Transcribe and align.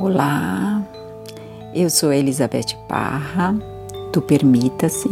Olá, 0.00 0.80
eu 1.74 1.90
sou 1.90 2.12
Elizabeth 2.12 2.76
Parra, 2.88 3.52
do 4.12 4.22
Permita-se, 4.22 5.08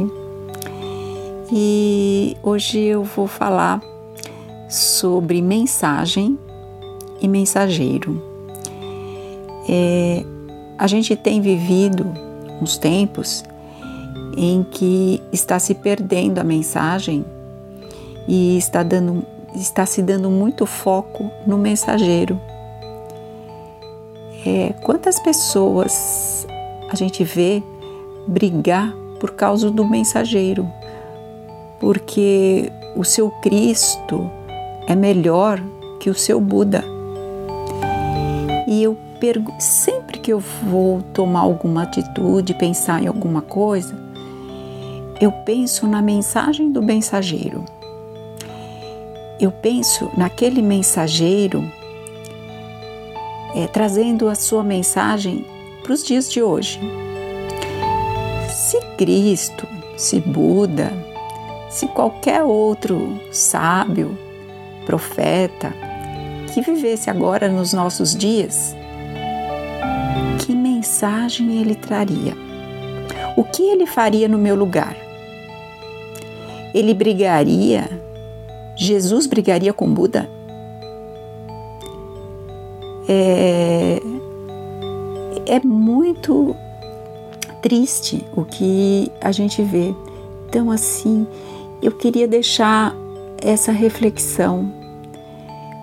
e 1.53 2.37
hoje 2.41 2.79
eu 2.79 3.03
vou 3.03 3.27
falar 3.27 3.83
sobre 4.71 5.43
mensagem 5.43 6.39
e 7.21 7.27
mensageiro. 7.27 8.23
É, 9.69 10.23
a 10.79 10.87
gente 10.87 11.17
tem 11.17 11.41
vivido 11.41 12.07
uns 12.63 12.79
tempos 12.79 13.45
em 14.37 14.63
que 14.63 15.21
está 15.33 15.59
se 15.59 15.75
perdendo 15.75 16.39
a 16.39 16.45
mensagem 16.45 17.25
e 18.29 18.57
está, 18.57 18.85
dando, 18.85 19.27
está 19.57 19.85
se 19.85 20.01
dando 20.01 20.31
muito 20.31 20.65
foco 20.65 21.29
no 21.45 21.59
mensageiro 21.59 22.41
é, 24.47 24.73
quantas 24.83 25.19
pessoas 25.19 26.47
a 26.89 26.95
gente 26.95 27.25
vê 27.25 27.63
brigar 28.29 28.95
por 29.19 29.33
causa 29.33 29.71
do 29.71 29.85
mensageiro, 29.85 30.71
porque 31.81 32.71
o 32.95 33.05
seu 33.05 33.31
Cristo 33.43 34.31
é 34.87 34.95
melhor 34.95 35.61
que 36.01 36.09
o 36.09 36.15
seu 36.15 36.41
Buda. 36.41 36.85
E 38.69 38.83
eu 38.83 38.97
sempre 39.59 40.21
que 40.21 40.33
eu 40.33 40.39
vou 40.39 41.03
tomar 41.15 41.41
alguma 41.41 41.83
atitude, 41.83 42.55
pensar 42.55 43.03
em 43.03 43.07
alguma 43.07 43.41
coisa, 43.43 43.97
eu 45.21 45.33
penso 45.33 45.87
na 45.87 46.03
mensagem 46.03 46.71
do 46.71 46.83
mensageiro. 46.83 47.65
Eu 49.41 49.51
penso 49.51 50.11
naquele 50.17 50.63
mensageiro 50.63 51.65
é, 53.55 53.67
trazendo 53.67 54.29
a 54.29 54.35
sua 54.35 54.63
mensagem 54.63 55.45
para 55.83 55.93
os 55.93 56.05
dias 56.05 56.31
de 56.31 56.43
hoje. 56.43 56.81
Se 58.51 58.81
Cristo, 58.97 59.67
se 59.97 60.21
Buda, 60.21 60.93
se 61.71 61.87
qualquer 61.89 62.43
outro 62.43 63.21
sábio, 63.31 64.19
profeta 64.85 65.73
que 66.53 66.61
vivesse 66.61 67.11
agora 67.11 67.49
nos 67.49 67.73
nossos 67.73 68.17
dias, 68.17 68.75
que 70.45 70.55
mensagem 70.55 71.61
ele 71.61 71.75
traria? 71.75 72.35
O 73.37 73.45
que 73.45 73.63
ele 73.63 73.87
faria 73.87 74.27
no 74.27 74.39
meu 74.39 74.55
lugar? 74.55 74.97
Ele 76.75 76.95
brigaria? 76.95 77.89
Jesus 78.77 79.27
brigaria 79.27 79.73
com 79.73 79.93
Buda? 79.93 80.36
É, 83.09 84.03
é 85.47 85.61
muito 85.61 86.57
triste 87.63 88.25
o 88.37 88.45
que 88.45 89.11
a 89.21 89.33
gente 89.33 89.63
vê. 89.63 89.95
Então, 90.49 90.71
assim, 90.71 91.27
eu 91.83 91.93
queria 91.93 92.27
deixar 92.27 92.95
essa 93.43 93.73
reflexão. 93.73 94.73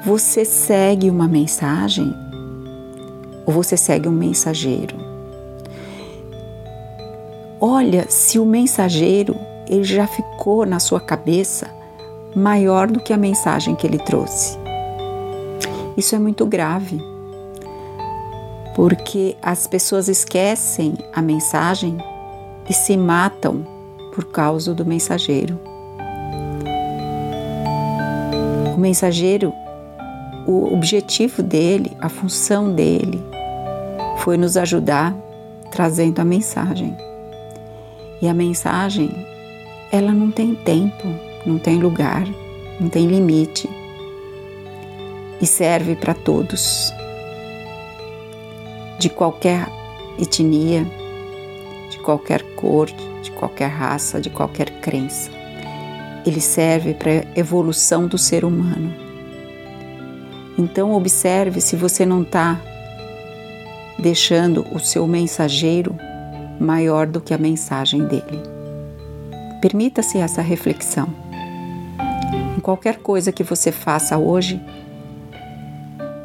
Você 0.06 0.44
segue 0.44 1.10
uma 1.10 1.28
mensagem 1.28 2.14
ou 3.46 3.54
você 3.54 3.78
segue 3.78 4.08
um 4.08 4.14
mensageiro? 4.14 4.96
Olha 7.60 8.06
se 8.10 8.38
o 8.38 8.46
mensageiro 8.46 9.36
ele 9.70 9.86
já 9.86 10.06
ficou 10.06 10.66
na 10.66 10.80
sua 10.80 11.00
cabeça 11.00 11.70
maior 12.36 12.88
do 12.88 13.00
que 13.00 13.14
a 13.14 13.18
mensagem 13.18 13.76
que 13.76 13.88
ele 13.88 14.00
trouxe. 14.00 14.58
Isso 15.96 16.16
é 16.16 16.20
muito 16.20 16.46
grave 16.46 17.13
porque 18.76 19.38
as 19.42 19.68
pessoas 19.68 20.08
esquecem 20.08 20.96
a 21.14 21.22
mensagem 21.22 21.98
e 22.68 22.74
se 22.74 22.98
matam 22.98 23.66
por 24.14 24.26
causa 24.26 24.74
do 24.74 24.86
mensageiro. 24.86 25.60
O 28.76 28.80
mensageiro, 28.80 29.54
o 30.48 30.74
objetivo 30.74 31.44
dele, 31.44 31.96
a 32.00 32.10
função 32.10 32.74
dele, 32.74 33.22
foi 34.18 34.38
nos 34.38 34.58
ajudar 34.58 35.16
trazendo 35.72 36.20
a 36.20 36.26
mensagem. 36.26 36.96
E 38.22 38.28
a 38.28 38.34
mensagem, 38.34 39.12
ela 39.92 40.12
não 40.12 40.32
tem 40.32 40.56
tempo, 40.56 41.08
não 41.46 41.60
tem 41.60 41.78
lugar, 41.78 42.26
não 42.80 42.90
tem 42.90 43.06
limite 43.06 43.70
e 45.42 45.46
serve 45.46 45.96
para 45.96 46.14
todos 46.14 46.92
de 49.04 49.10
qualquer 49.10 49.68
etnia, 50.18 50.88
de 51.90 51.98
qualquer 52.00 52.42
cor, 52.56 52.88
de 53.22 53.32
qualquer 53.32 53.68
raça, 53.68 54.22
de 54.22 54.30
qualquer 54.30 54.80
crença. 54.80 55.30
Ele 56.26 56.40
serve 56.40 56.94
para 56.94 57.12
a 57.12 57.26
evolução 57.38 58.08
do 58.08 58.18
ser 58.18 58.46
humano. 58.46 58.94
Então, 60.58 60.94
observe 60.94 61.60
se 61.60 61.76
você 61.76 62.06
não 62.06 62.22
está 62.22 62.58
deixando 64.00 64.66
o 64.74 64.80
seu 64.80 65.06
mensageiro 65.06 65.94
maior 66.58 67.06
do 67.06 67.20
que 67.20 67.34
a 67.34 67.38
mensagem 67.38 68.06
dele. 68.06 68.42
Permita-se 69.60 70.18
essa 70.18 70.42
reflexão. 70.42 71.10
Em 72.58 72.62
qualquer 72.62 73.00
coisa 73.00 73.34
que 73.34 73.44
você 73.44 73.70
faça 73.70 74.18
hoje, 74.18 74.62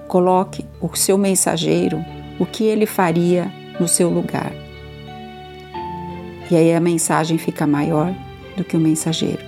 coloque 0.06 0.64
o 0.80 0.94
seu 0.94 1.18
mensageiro 1.18 2.04
o 2.38 2.46
que 2.46 2.64
ele 2.64 2.86
faria 2.86 3.50
no 3.78 3.88
seu 3.88 4.08
lugar. 4.08 4.52
E 6.50 6.56
aí 6.56 6.74
a 6.74 6.80
mensagem 6.80 7.36
fica 7.36 7.66
maior 7.66 8.14
do 8.56 8.64
que 8.64 8.76
o 8.76 8.80
mensageiro. 8.80 9.42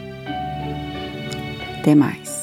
Até 1.79 1.95
mais. 1.95 2.40